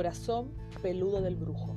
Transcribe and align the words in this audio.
corazón 0.00 0.52
peludo 0.80 1.20
del 1.20 1.36
brujo. 1.36 1.76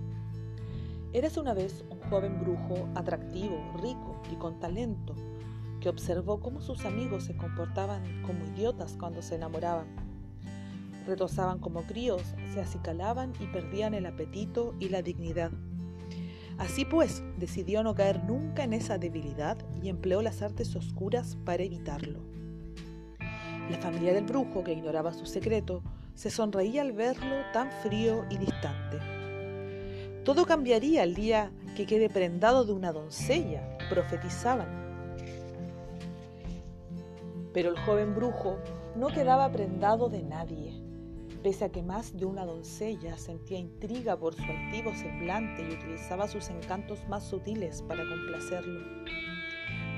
Eres 1.11 1.35
una 1.35 1.53
vez 1.53 1.83
un 1.89 1.99
joven 2.09 2.39
brujo 2.39 2.87
atractivo, 2.95 3.57
rico 3.81 4.21
y 4.31 4.37
con 4.37 4.61
talento, 4.61 5.13
que 5.81 5.89
observó 5.89 6.39
cómo 6.39 6.61
sus 6.61 6.85
amigos 6.85 7.25
se 7.25 7.35
comportaban 7.35 8.01
como 8.21 8.45
idiotas 8.45 8.95
cuando 8.97 9.21
se 9.21 9.35
enamoraban. 9.35 9.87
Retozaban 11.05 11.59
como 11.59 11.83
críos, 11.83 12.21
se 12.53 12.61
acicalaban 12.61 13.33
y 13.41 13.47
perdían 13.47 13.93
el 13.93 14.05
apetito 14.05 14.73
y 14.79 14.87
la 14.87 15.01
dignidad. 15.01 15.51
Así 16.57 16.85
pues, 16.85 17.21
decidió 17.37 17.83
no 17.83 17.93
caer 17.93 18.23
nunca 18.23 18.63
en 18.63 18.71
esa 18.71 18.97
debilidad 18.97 19.57
y 19.83 19.89
empleó 19.89 20.21
las 20.21 20.41
artes 20.41 20.77
oscuras 20.77 21.37
para 21.43 21.63
evitarlo. 21.63 22.21
La 23.69 23.77
familia 23.77 24.13
del 24.13 24.25
brujo, 24.25 24.63
que 24.63 24.73
ignoraba 24.73 25.13
su 25.13 25.25
secreto, 25.25 25.81
se 26.15 26.29
sonreía 26.29 26.81
al 26.81 26.91
verlo 26.91 27.35
tan 27.53 27.71
frío 27.71 28.25
y 28.29 28.37
distante. 28.37 28.99
Todo 30.23 30.45
cambiaría 30.45 31.03
el 31.03 31.15
día 31.15 31.51
que 31.75 31.85
quede 31.85 32.09
prendado 32.09 32.65
de 32.65 32.73
una 32.73 32.91
doncella, 32.91 33.77
profetizaban. 33.89 34.67
Pero 37.53 37.69
el 37.69 37.79
joven 37.79 38.15
brujo 38.15 38.57
no 38.95 39.07
quedaba 39.07 39.51
prendado 39.51 40.09
de 40.09 40.23
nadie, 40.23 40.73
pese 41.41 41.65
a 41.65 41.69
que 41.69 41.83
más 41.83 42.15
de 42.15 42.25
una 42.25 42.45
doncella 42.45 43.17
sentía 43.17 43.59
intriga 43.59 44.17
por 44.17 44.33
su 44.33 44.43
altivo 44.43 44.93
semblante 44.95 45.61
y 45.61 45.73
utilizaba 45.73 46.27
sus 46.27 46.49
encantos 46.49 47.07
más 47.07 47.23
sutiles 47.23 47.81
para 47.81 48.03
complacerlo. 48.07 48.81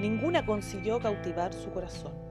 Ninguna 0.02 0.46
consiguió 0.46 1.00
cautivar 1.00 1.54
su 1.54 1.70
corazón. 1.72 2.25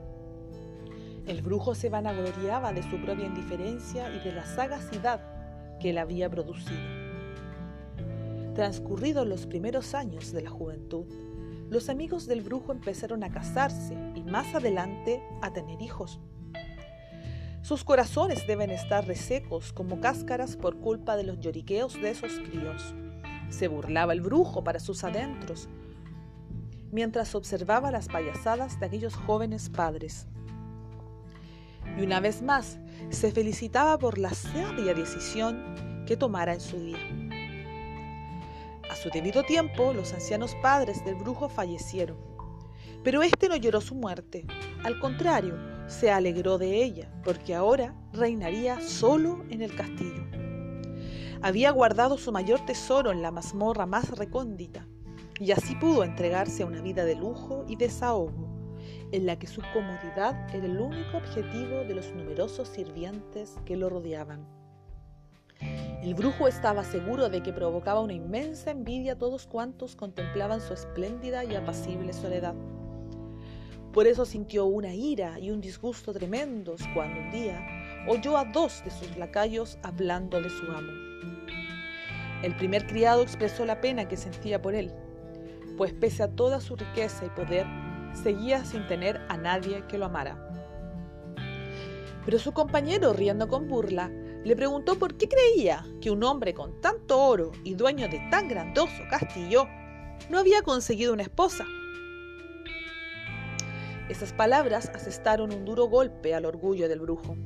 El 1.27 1.41
brujo 1.41 1.74
se 1.74 1.88
vanagloriaba 1.88 2.73
de 2.73 2.83
su 2.83 3.01
propia 3.01 3.26
indiferencia 3.26 4.15
y 4.15 4.21
de 4.21 4.32
la 4.32 4.45
sagacidad 4.45 5.21
que 5.80 5.90
él 5.90 5.98
había 5.98 6.29
producido. 6.29 6.80
Transcurridos 8.54 9.26
los 9.26 9.46
primeros 9.46 9.95
años 9.95 10.32
de 10.32 10.43
la 10.43 10.51
juventud, 10.51 11.07
los 11.71 11.88
amigos 11.88 12.26
del 12.26 12.43
brujo 12.43 12.73
empezaron 12.73 13.24
a 13.24 13.30
casarse 13.30 13.96
y 14.15 14.23
más 14.23 14.54
adelante 14.54 15.23
a 15.40 15.51
tener 15.52 15.80
hijos. 15.80 16.21
Sus 17.63 17.82
corazones 17.82 18.46
deben 18.46 18.70
estar 18.70 19.07
resecos 19.07 19.73
como 19.73 19.98
cáscaras 19.98 20.57
por 20.57 20.79
culpa 20.79 21.16
de 21.16 21.24
los 21.24 21.41
lloriqueos 21.41 21.95
de 21.95 22.10
esos 22.10 22.32
críos. 22.38 22.95
Se 23.48 23.68
burlaba 23.68 24.13
el 24.13 24.20
brujo 24.20 24.63
para 24.63 24.79
sus 24.79 25.02
adentros, 25.02 25.70
mientras 26.93 27.35
observaba 27.35 27.91
las 27.91 28.09
payasadas 28.09 28.79
de 28.79 28.87
aquellos 28.87 29.16
jóvenes 29.16 29.70
padres. 29.70 30.29
Y 31.96 32.02
una 32.02 32.20
vez 32.20 32.42
más, 32.42 32.78
se 33.10 33.30
felicitaba 33.30 33.98
por 33.98 34.18
la 34.18 34.30
sabia 34.30 34.95
decisión 34.95 36.04
que 36.06 36.16
tomara 36.16 36.54
en 36.54 36.60
su 36.60 36.78
día. 36.78 36.98
A 38.90 38.96
su 38.96 39.10
debido 39.10 39.42
tiempo, 39.42 39.92
los 39.92 40.12
ancianos 40.12 40.54
padres 40.62 41.04
del 41.04 41.14
brujo 41.14 41.48
fallecieron. 41.48 42.16
Pero 43.02 43.23
éste 43.23 43.48
no 43.48 43.56
lloró 43.56 43.80
su 43.80 43.95
muerte. 43.95 44.46
Al 44.82 44.98
contrario, 44.98 45.59
se 45.86 46.10
alegró 46.10 46.59
de 46.59 46.82
ella, 46.82 47.10
porque 47.24 47.54
ahora 47.54 47.95
reinaría 48.12 48.80
solo 48.80 49.45
en 49.51 49.62
el 49.62 49.74
castillo. 49.74 50.24
Había 51.42 51.70
guardado 51.70 52.16
su 52.16 52.32
mayor 52.32 52.64
tesoro 52.64 53.12
en 53.12 53.20
la 53.20 53.30
mazmorra 53.30 53.84
más 53.84 54.08
recóndita, 54.10 54.86
y 55.38 55.52
así 55.52 55.74
pudo 55.74 56.04
entregarse 56.04 56.62
a 56.62 56.66
una 56.66 56.80
vida 56.80 57.04
de 57.04 57.16
lujo 57.16 57.64
y 57.68 57.76
desahogo, 57.76 58.54
en 59.13 59.27
la 59.27 59.38
que 59.38 59.46
su 59.46 59.63
comodidad 59.73 60.49
era 60.54 60.66
el 60.66 60.79
único 60.79 61.16
objetivo 61.16 61.85
de 61.85 61.95
los 61.95 62.13
numerosos 62.13 62.68
sirvientes 62.68 63.57
que 63.65 63.76
lo 63.76 63.88
rodeaban. 63.88 64.47
El 66.03 66.15
brujo 66.15 66.49
estaba 66.49 66.84
seguro 66.84 67.31
de 67.31 67.42
que 67.42 67.53
provocaba 67.53 68.00
una 68.00 68.12
inmensa 68.12 68.70
envidia 68.70 69.12
a 69.12 69.19
todos 69.19 69.47
cuantos 69.47 69.97
contemplaban 69.97 70.60
su 70.60 70.75
espléndida 70.75 71.44
y 71.44 71.54
apacible 71.54 72.12
soledad. 72.12 72.54
Por 73.92 74.06
eso 74.06 74.26
sintió 74.26 74.66
una 74.66 74.92
ira 74.92 75.38
y 75.38 75.50
un 75.50 75.60
disgusto 75.60 76.12
tremendos 76.12 76.82
cuando 76.94 77.20
un 77.20 77.31
día 77.31 77.64
oyó 78.08 78.37
a 78.37 78.44
dos 78.44 78.82
de 78.84 78.91
sus 78.91 79.16
lacayos 79.16 79.78
hablando 79.82 80.42
de 80.42 80.50
su 80.50 80.64
amo. 80.70 80.92
El 82.42 82.54
primer 82.56 82.87
criado 82.87 83.22
expresó 83.22 83.64
la 83.64 83.81
pena 83.81 84.06
que 84.06 84.19
sentía 84.19 84.60
por 84.60 84.75
él, 84.75 84.92
pues 85.78 85.94
pese 85.94 86.25
a 86.25 86.28
toda 86.28 86.60
su 86.60 86.76
riqueza 86.76 87.25
y 87.25 87.31
poder, 87.31 87.66
seguía 88.14 88.64
sin 88.64 88.86
tener 88.86 89.20
a 89.28 89.36
nadie 89.36 89.84
que 89.88 89.98
lo 89.98 90.06
amara. 90.06 90.38
Pero 92.25 92.38
su 92.38 92.52
compañero, 92.52 93.12
riendo 93.12 93.48
con 93.48 93.69
burla, 93.69 94.10
le 94.44 94.56
preguntó 94.56 94.98
por 94.98 95.16
qué 95.16 95.28
creía 95.28 95.86
que 96.00 96.10
un 96.10 96.22
hombre 96.22 96.54
con 96.54 96.80
tanto 96.80 97.19
oro 97.19 97.52
y 97.64 97.75
dueño 97.75 98.08
de 98.08 98.20
tan 98.30 98.48
grandoso 98.48 99.02
castillo 99.10 99.66
no 100.28 100.38
había 100.38 100.62
conseguido 100.62 101.12
una 101.12 101.22
esposa. 101.22 101.64
Esas 104.08 104.32
palabras 104.34 104.91
asestaron 104.94 105.52
un 105.52 105.64
duro 105.64 105.86
golpe 105.86 106.34
al 106.34 106.44
orgullo 106.44 106.88
del 106.88 107.00
brujo. 107.00 107.36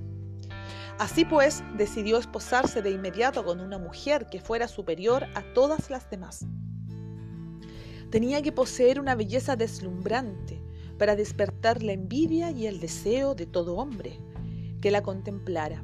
Así 0.99 1.25
pues, 1.25 1.63
decidió 1.77 2.19
esposarse 2.19 2.83
de 2.83 2.91
inmediato 2.91 3.45
con 3.45 3.61
una 3.61 3.79
mujer 3.79 4.27
que 4.27 4.41
fuera 4.41 4.67
superior 4.67 5.27
a 5.37 5.43
todas 5.55 5.91
las 5.91 6.11
demás. 6.11 6.47
Tenía 8.11 8.43
que 8.43 8.51
poseer 8.51 8.99
una 8.99 9.15
belleza 9.15 9.55
deslumbrante 9.55 10.58
para 10.99 11.17
despertar 11.17 11.83
la 11.83 11.93
envidia 11.93 12.51
y 12.51 12.67
el 12.67 12.81
deseo 12.81 13.35
de 13.35 13.47
todo 13.47 13.77
hombre 13.77 14.19
que 14.81 14.91
la 14.91 15.03
contemplara 15.03 15.83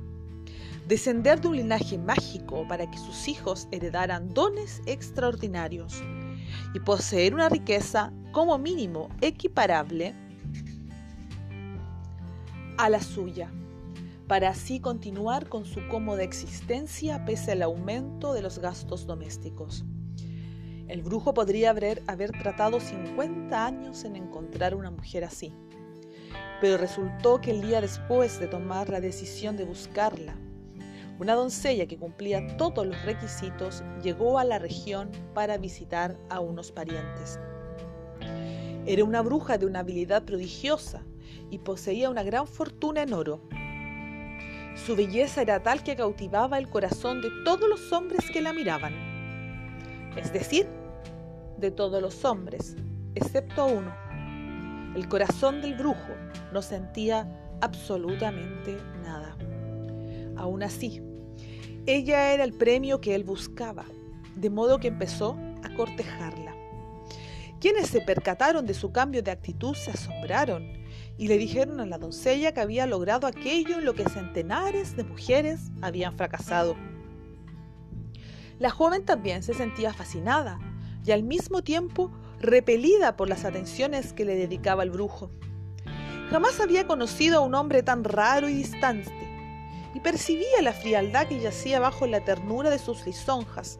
descender 0.86 1.40
de 1.40 1.48
un 1.48 1.56
linaje 1.56 1.98
mágico 1.98 2.66
para 2.68 2.90
que 2.90 2.98
sus 2.98 3.28
hijos 3.28 3.68
heredaran 3.70 4.34
dones 4.34 4.82
extraordinarios 4.86 6.02
y 6.74 6.80
poseer 6.80 7.34
una 7.34 7.48
riqueza 7.48 8.12
como 8.32 8.58
mínimo 8.58 9.08
equiparable 9.20 10.14
a 12.76 12.88
la 12.90 13.00
suya, 13.00 13.52
para 14.26 14.48
así 14.50 14.80
continuar 14.80 15.48
con 15.48 15.64
su 15.64 15.86
cómoda 15.88 16.22
existencia 16.22 17.24
pese 17.24 17.52
al 17.52 17.62
aumento 17.62 18.34
de 18.34 18.42
los 18.42 18.58
gastos 18.58 19.06
domésticos. 19.06 19.84
El 20.86 21.02
brujo 21.02 21.32
podría 21.32 21.70
haber, 21.70 22.02
tratado 22.42 22.78
50 22.78 23.66
años 23.66 24.04
en 24.04 24.16
encontrar 24.16 24.74
una 24.74 24.90
mujer 24.90 25.24
así, 25.24 25.54
pero 26.60 26.76
resultó 26.76 27.40
que 27.40 27.52
el 27.52 27.62
día 27.62 27.80
después 27.80 28.38
de 28.38 28.48
tomar 28.48 28.90
la 28.90 29.00
decisión 29.00 29.56
de 29.56 29.64
buscarla, 29.64 30.36
una 31.18 31.34
doncella 31.34 31.86
que 31.86 31.96
cumplía 31.96 32.56
todos 32.58 32.86
los 32.86 33.02
requisitos 33.04 33.82
llegó 34.02 34.38
a 34.38 34.44
la 34.44 34.58
región 34.58 35.10
para 35.32 35.56
visitar 35.56 36.18
a 36.28 36.40
unos 36.40 36.70
parientes. 36.70 37.38
Era 38.84 39.04
una 39.04 39.22
bruja 39.22 39.56
de 39.56 39.64
una 39.64 39.78
habilidad 39.78 40.24
prodigiosa 40.24 41.02
y 41.50 41.58
poseía 41.58 42.10
una 42.10 42.24
gran 42.24 42.46
fortuna 42.46 43.02
en 43.02 43.14
oro. 43.14 43.40
Su 44.74 44.96
belleza 44.96 45.40
era 45.40 45.62
tal 45.62 45.82
que 45.82 45.96
cautivaba 45.96 46.58
el 46.58 46.68
corazón 46.68 47.22
de 47.22 47.30
todos 47.44 47.68
los 47.70 47.90
hombres 47.92 48.30
que 48.30 48.42
la 48.42 48.52
miraban. 48.52 49.13
Es 50.16 50.32
decir, 50.32 50.66
de 51.58 51.70
todos 51.70 52.00
los 52.00 52.24
hombres, 52.24 52.76
excepto 53.14 53.66
uno. 53.66 53.94
El 54.94 55.08
corazón 55.08 55.60
del 55.60 55.74
brujo 55.74 56.14
no 56.52 56.62
sentía 56.62 57.28
absolutamente 57.60 58.76
nada. 59.02 59.36
Aún 60.36 60.62
así, 60.62 61.02
ella 61.86 62.32
era 62.32 62.44
el 62.44 62.52
premio 62.52 63.00
que 63.00 63.14
él 63.14 63.24
buscaba, 63.24 63.84
de 64.36 64.50
modo 64.50 64.78
que 64.78 64.88
empezó 64.88 65.36
a 65.62 65.74
cortejarla. 65.74 66.54
Quienes 67.60 67.88
se 67.88 68.00
percataron 68.00 68.66
de 68.66 68.74
su 68.74 68.92
cambio 68.92 69.22
de 69.22 69.30
actitud 69.30 69.74
se 69.74 69.90
asombraron 69.90 70.84
y 71.16 71.28
le 71.28 71.38
dijeron 71.38 71.80
a 71.80 71.86
la 71.86 71.98
doncella 71.98 72.52
que 72.52 72.60
había 72.60 72.86
logrado 72.86 73.26
aquello 73.26 73.78
en 73.78 73.84
lo 73.84 73.94
que 73.94 74.08
centenares 74.08 74.96
de 74.96 75.04
mujeres 75.04 75.70
habían 75.80 76.16
fracasado. 76.16 76.76
La 78.64 78.70
joven 78.70 79.04
también 79.04 79.42
se 79.42 79.52
sentía 79.52 79.92
fascinada 79.92 80.58
y 81.04 81.10
al 81.10 81.22
mismo 81.22 81.60
tiempo 81.60 82.10
repelida 82.40 83.14
por 83.14 83.28
las 83.28 83.44
atenciones 83.44 84.14
que 84.14 84.24
le 84.24 84.36
dedicaba 84.36 84.82
el 84.82 84.90
brujo. 84.90 85.28
Jamás 86.30 86.58
había 86.60 86.86
conocido 86.86 87.36
a 87.36 87.40
un 87.42 87.54
hombre 87.54 87.82
tan 87.82 88.04
raro 88.04 88.48
y 88.48 88.54
distante 88.54 89.12
y 89.92 90.00
percibía 90.00 90.62
la 90.62 90.72
frialdad 90.72 91.28
que 91.28 91.40
yacía 91.40 91.78
bajo 91.78 92.06
la 92.06 92.24
ternura 92.24 92.70
de 92.70 92.78
sus 92.78 93.04
lisonjas. 93.04 93.78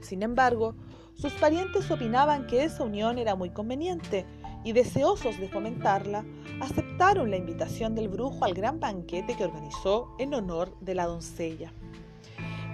Sin 0.00 0.22
embargo, 0.22 0.76
sus 1.14 1.32
parientes 1.32 1.90
opinaban 1.90 2.46
que 2.46 2.62
esa 2.62 2.84
unión 2.84 3.18
era 3.18 3.34
muy 3.34 3.50
conveniente 3.50 4.24
y 4.62 4.74
deseosos 4.74 5.40
de 5.40 5.48
fomentarla, 5.48 6.24
aceptaron 6.60 7.32
la 7.32 7.36
invitación 7.36 7.96
del 7.96 8.06
brujo 8.06 8.44
al 8.44 8.54
gran 8.54 8.78
banquete 8.78 9.36
que 9.36 9.42
organizó 9.42 10.14
en 10.20 10.34
honor 10.34 10.78
de 10.78 10.94
la 10.94 11.06
doncella. 11.06 11.72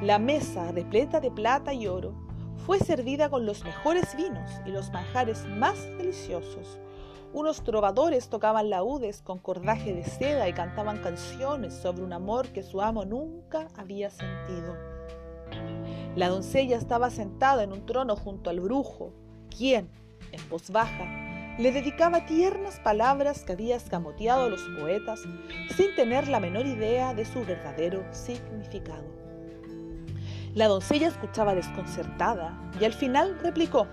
La 0.04 0.18
mesa, 0.18 0.70
repleta 0.70 1.18
de 1.18 1.30
plata 1.30 1.72
y 1.72 1.86
oro, 1.86 2.12
fue 2.66 2.78
servida 2.78 3.30
con 3.30 3.46
los 3.46 3.64
mejores 3.64 4.14
vinos 4.14 4.50
y 4.66 4.70
los 4.70 4.92
manjares 4.92 5.46
más 5.46 5.82
deliciosos. 5.96 6.78
Unos 7.32 7.64
trovadores 7.64 8.28
tocaban 8.28 8.68
laúdes 8.68 9.22
con 9.22 9.38
cordaje 9.38 9.94
de 9.94 10.04
seda 10.04 10.46
y 10.46 10.52
cantaban 10.52 10.98
canciones 10.98 11.72
sobre 11.72 12.02
un 12.02 12.12
amor 12.12 12.48
que 12.48 12.62
su 12.62 12.82
amo 12.82 13.06
nunca 13.06 13.68
había 13.78 14.10
sentido. 14.10 14.76
La 16.16 16.28
doncella 16.28 16.76
estaba 16.76 17.08
sentada 17.08 17.62
en 17.62 17.72
un 17.72 17.86
trono 17.86 18.14
junto 18.14 18.50
al 18.50 18.60
brujo, 18.60 19.14
quien, 19.48 19.88
en 20.32 20.48
voz 20.50 20.68
baja, 20.70 21.56
le 21.58 21.72
dedicaba 21.72 22.26
tiernas 22.26 22.78
palabras 22.80 23.42
que 23.42 23.54
había 23.54 23.76
escamoteado 23.76 24.44
a 24.44 24.48
los 24.50 24.60
poetas 24.78 25.22
sin 25.74 25.94
tener 25.96 26.28
la 26.28 26.40
menor 26.40 26.66
idea 26.66 27.14
de 27.14 27.24
su 27.24 27.42
verdadero 27.46 28.04
significado. 28.12 29.23
La 30.54 30.68
doncella 30.68 31.08
escuchaba 31.08 31.56
desconcertada 31.56 32.56
y 32.80 32.84
al 32.84 32.92
final 32.92 33.36
replicó, 33.42 33.88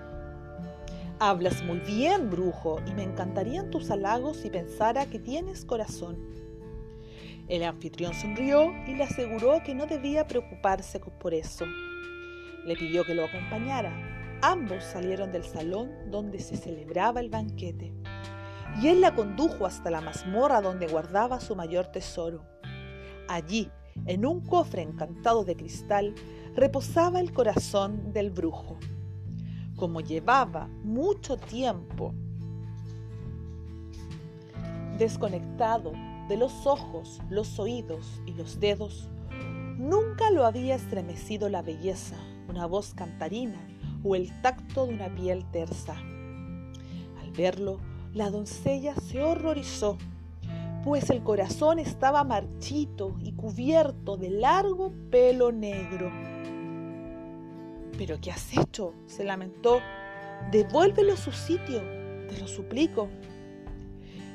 Hablas 1.19 1.63
muy 1.63 1.79
bien, 1.79 2.29
brujo, 2.29 2.79
y 2.85 2.93
me 2.93 3.03
encantarían 3.03 3.71
tus 3.71 3.89
halagos 3.89 4.37
si 4.37 4.49
pensara 4.49 5.07
que 5.07 5.19
tienes 5.19 5.65
corazón. 5.65 6.17
El 7.47 7.63
anfitrión 7.63 8.13
sonrió 8.13 8.71
y 8.87 8.93
le 8.93 9.03
aseguró 9.03 9.61
que 9.63 9.73
no 9.73 9.87
debía 9.87 10.27
preocuparse 10.27 10.99
por 10.99 11.33
eso. 11.33 11.65
Le 12.65 12.75
pidió 12.75 13.03
que 13.05 13.15
lo 13.15 13.25
acompañara. 13.25 13.91
Ambos 14.43 14.83
salieron 14.83 15.31
del 15.31 15.43
salón 15.43 15.91
donde 16.11 16.39
se 16.39 16.57
celebraba 16.57 17.21
el 17.21 17.29
banquete, 17.29 17.91
y 18.81 18.87
él 18.87 19.01
la 19.01 19.15
condujo 19.15 19.65
hasta 19.65 19.89
la 19.89 20.01
mazmorra 20.01 20.61
donde 20.61 20.87
guardaba 20.87 21.39
su 21.39 21.55
mayor 21.55 21.87
tesoro. 21.87 22.43
Allí, 23.27 23.69
en 24.05 24.25
un 24.25 24.41
cofre 24.41 24.81
encantado 24.81 25.43
de 25.43 25.55
cristal, 25.55 26.15
reposaba 26.55 27.19
el 27.19 27.33
corazón 27.33 28.13
del 28.13 28.31
brujo 28.31 28.77
como 29.81 29.99
llevaba 29.99 30.69
mucho 30.83 31.37
tiempo 31.37 32.13
desconectado 34.99 35.91
de 36.29 36.37
los 36.37 36.67
ojos, 36.67 37.19
los 37.31 37.57
oídos 37.57 38.21
y 38.27 38.33
los 38.33 38.59
dedos, 38.59 39.09
nunca 39.79 40.29
lo 40.29 40.45
había 40.45 40.75
estremecido 40.75 41.49
la 41.49 41.63
belleza, 41.63 42.15
una 42.47 42.67
voz 42.67 42.93
cantarina 42.93 43.59
o 44.03 44.15
el 44.15 44.39
tacto 44.43 44.85
de 44.85 44.93
una 44.93 45.15
piel 45.15 45.49
tersa. 45.49 45.95
Al 47.19 47.31
verlo, 47.35 47.79
la 48.13 48.29
doncella 48.29 48.93
se 48.93 49.23
horrorizó, 49.23 49.97
pues 50.83 51.09
el 51.09 51.23
corazón 51.23 51.79
estaba 51.79 52.23
marchito 52.23 53.15
y 53.19 53.33
cubierto 53.33 54.17
de 54.17 54.29
largo 54.29 54.93
pelo 55.09 55.51
negro 55.51 56.11
¿Pero 57.97 58.19
qué 58.19 58.31
has 58.31 58.57
hecho? 58.57 58.95
se 59.05 59.23
lamentó. 59.23 59.79
Devuélvelo 60.49 61.13
a 61.13 61.17
su 61.17 61.31
sitio, 61.31 61.81
te 62.27 62.35
lo 62.39 62.47
suplico. 62.47 63.09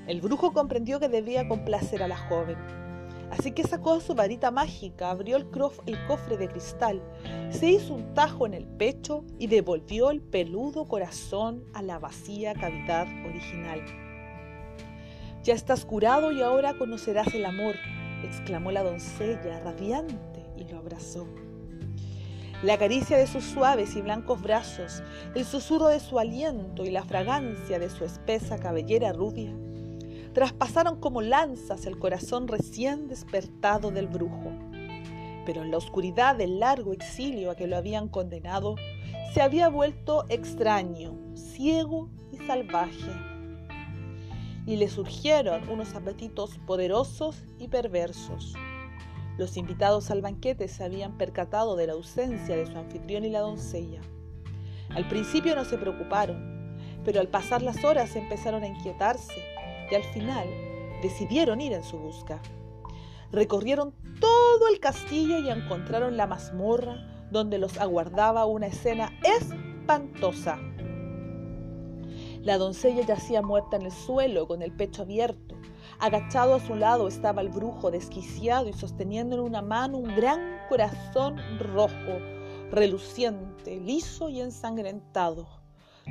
El 0.06 0.20
brujo 0.20 0.52
comprendió 0.52 1.00
que 1.00 1.08
debía 1.08 1.48
complacer 1.48 2.00
a 2.00 2.06
la 2.06 2.16
joven. 2.16 2.56
Así 3.32 3.50
que 3.50 3.64
sacó 3.64 3.98
su 3.98 4.14
varita 4.14 4.52
mágica, 4.52 5.10
abrió 5.10 5.36
el, 5.36 5.48
el 5.86 6.06
cofre 6.06 6.36
de 6.36 6.46
cristal, 6.46 7.02
se 7.50 7.70
hizo 7.70 7.94
un 7.94 8.14
tajo 8.14 8.46
en 8.46 8.54
el 8.54 8.68
pecho 8.68 9.24
y 9.36 9.48
devolvió 9.48 10.12
el 10.12 10.22
peludo 10.22 10.86
corazón 10.86 11.64
a 11.74 11.82
la 11.82 11.98
vacía 11.98 12.54
cavidad 12.54 13.08
original. 13.28 13.82
Ya 15.46 15.54
estás 15.54 15.84
curado 15.84 16.32
y 16.32 16.42
ahora 16.42 16.74
conocerás 16.74 17.32
el 17.32 17.46
amor, 17.46 17.76
exclamó 18.24 18.72
la 18.72 18.82
doncella, 18.82 19.60
radiante, 19.60 20.44
y 20.56 20.64
lo 20.64 20.78
abrazó. 20.78 21.28
La 22.64 22.76
caricia 22.78 23.16
de 23.16 23.28
sus 23.28 23.44
suaves 23.44 23.94
y 23.94 24.02
blancos 24.02 24.42
brazos, 24.42 25.04
el 25.36 25.44
susurro 25.44 25.86
de 25.86 26.00
su 26.00 26.18
aliento 26.18 26.84
y 26.84 26.90
la 26.90 27.04
fragancia 27.04 27.78
de 27.78 27.88
su 27.90 28.04
espesa 28.04 28.58
cabellera 28.58 29.12
rubia 29.12 29.54
traspasaron 30.32 30.98
como 30.98 31.22
lanzas 31.22 31.86
el 31.86 31.96
corazón 31.96 32.48
recién 32.48 33.06
despertado 33.06 33.92
del 33.92 34.08
brujo. 34.08 34.50
Pero 35.46 35.62
en 35.62 35.70
la 35.70 35.76
oscuridad 35.76 36.34
del 36.34 36.58
largo 36.58 36.92
exilio 36.92 37.52
a 37.52 37.54
que 37.54 37.68
lo 37.68 37.76
habían 37.76 38.08
condenado, 38.08 38.74
se 39.32 39.42
había 39.42 39.68
vuelto 39.68 40.24
extraño, 40.28 41.16
ciego 41.36 42.10
y 42.32 42.38
salvaje. 42.48 43.35
Y 44.66 44.76
le 44.76 44.88
surgieron 44.88 45.68
unos 45.68 45.94
apetitos 45.94 46.58
poderosos 46.66 47.44
y 47.58 47.68
perversos 47.68 48.54
los 49.38 49.58
invitados 49.58 50.10
al 50.10 50.22
banquete 50.22 50.66
se 50.66 50.82
habían 50.82 51.18
percatado 51.18 51.76
de 51.76 51.86
la 51.86 51.92
ausencia 51.92 52.56
de 52.56 52.66
su 52.66 52.76
anfitrión 52.78 53.24
y 53.24 53.30
la 53.30 53.40
doncella. 53.40 54.00
Al 54.94 55.06
principio 55.08 55.54
no 55.54 55.64
se 55.64 55.76
preocuparon, 55.76 56.78
pero 57.04 57.20
al 57.20 57.28
pasar 57.28 57.60
las 57.60 57.84
horas 57.84 58.16
empezaron 58.16 58.62
a 58.62 58.68
inquietarse 58.68 59.34
y 59.90 59.94
al 59.94 60.04
final 60.04 60.48
decidieron 61.02 61.60
ir 61.60 61.74
en 61.74 61.84
su 61.84 61.98
busca. 61.98 62.40
Recorrieron 63.30 63.92
todo 64.20 64.68
el 64.72 64.80
castillo 64.80 65.38
y 65.38 65.50
encontraron 65.50 66.16
la 66.16 66.26
mazmorra 66.26 67.28
donde 67.30 67.58
los 67.58 67.76
aguardaba 67.78 68.46
una 68.46 68.68
escena 68.68 69.12
espantosa. 69.22 70.58
La 72.46 72.58
doncella 72.58 73.04
yacía 73.04 73.42
muerta 73.42 73.74
en 73.74 73.82
el 73.82 73.90
suelo 73.90 74.46
con 74.46 74.62
el 74.62 74.70
pecho 74.70 75.02
abierto 75.02 75.56
Agachado 75.98 76.54
a 76.54 76.60
su 76.60 76.76
lado 76.76 77.08
estaba 77.08 77.42
el 77.42 77.48
brujo 77.48 77.90
desquiciado 77.90 78.68
y 78.68 78.72
sosteniendo 78.72 79.34
en 79.34 79.42
una 79.42 79.62
mano 79.62 79.98
un 79.98 80.14
gran 80.14 80.60
corazón 80.68 81.40
rojo, 81.58 82.20
reluciente, 82.70 83.80
liso 83.80 84.28
y 84.28 84.40
ensangrentado. 84.40 85.48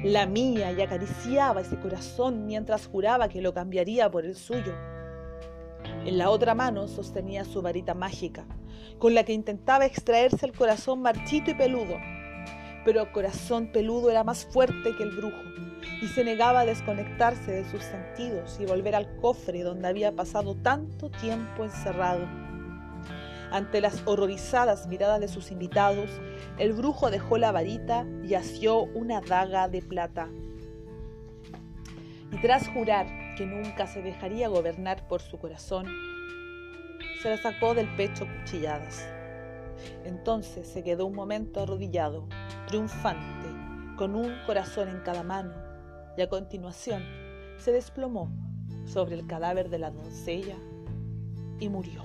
La 0.03 0.25
mía 0.25 0.73
y 0.73 0.81
acariciaba 0.81 1.61
ese 1.61 1.79
corazón 1.79 2.45
mientras 2.47 2.87
juraba 2.87 3.29
que 3.29 3.41
lo 3.41 3.53
cambiaría 3.53 4.11
por 4.11 4.25
el 4.25 4.35
suyo. 4.35 4.73
En 6.03 6.17
la 6.17 6.29
otra 6.29 6.53
mano 6.53 6.89
sostenía 6.89 7.45
su 7.45 7.61
varita 7.61 7.93
mágica, 7.93 8.45
con 8.99 9.13
la 9.13 9.23
que 9.23 9.31
intentaba 9.31 9.85
extraerse 9.85 10.45
el 10.45 10.51
corazón 10.51 11.01
marchito 11.01 11.51
y 11.51 11.53
peludo. 11.53 11.97
Pero 12.83 13.03
el 13.03 13.11
corazón 13.13 13.71
peludo 13.71 14.11
era 14.11 14.25
más 14.25 14.45
fuerte 14.45 14.93
que 14.97 15.03
el 15.03 15.11
brujo 15.11 15.55
y 16.01 16.07
se 16.07 16.23
negaba 16.23 16.61
a 16.61 16.65
desconectarse 16.65 17.51
de 17.51 17.69
sus 17.69 17.83
sentidos 17.83 18.57
y 18.59 18.65
volver 18.65 18.95
al 18.95 19.15
cofre 19.17 19.63
donde 19.63 19.87
había 19.87 20.11
pasado 20.15 20.55
tanto 20.55 21.09
tiempo 21.09 21.63
encerrado. 21.63 22.27
Ante 23.51 23.79
las 23.79 24.01
horrorizadas 24.05 24.87
miradas 24.87 25.19
de 25.19 25.27
sus 25.27 25.51
invitados, 25.51 26.09
el 26.57 26.73
brujo 26.73 27.09
dejó 27.09 27.37
la 27.37 27.51
varita 27.51 28.05
y 28.23 28.33
asió 28.33 28.79
una 28.79 29.21
daga 29.21 29.69
de 29.69 29.81
plata. 29.81 30.27
Y 32.31 32.37
tras 32.41 32.67
jurar 32.67 33.07
que 33.37 33.45
nunca 33.45 33.87
se 33.87 34.01
dejaría 34.01 34.49
gobernar 34.49 35.07
por 35.07 35.21
su 35.21 35.37
corazón, 35.37 35.87
se 37.21 37.29
la 37.29 37.37
sacó 37.37 37.73
del 37.73 37.87
pecho 37.95 38.27
cuchilladas. 38.27 39.07
Entonces 40.03 40.67
se 40.67 40.83
quedó 40.83 41.05
un 41.05 41.15
momento 41.15 41.61
arrodillado, 41.61 42.27
triunfante, 42.67 43.47
con 43.95 44.15
un 44.15 44.33
corazón 44.45 44.89
en 44.89 44.99
cada 45.01 45.23
mano, 45.23 45.53
y 46.17 46.21
a 46.21 46.29
continuación 46.29 47.03
se 47.57 47.71
desplomó 47.71 48.31
sobre 48.85 49.15
el 49.15 49.27
cadáver 49.27 49.69
de 49.69 49.79
la 49.79 49.91
doncella 49.91 50.55
y 51.59 51.69
murió. 51.69 52.03